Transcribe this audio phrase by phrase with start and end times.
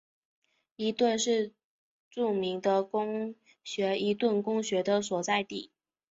[0.77, 1.53] 伊顿是
[2.09, 5.69] 著名的公学伊顿公学的所在地。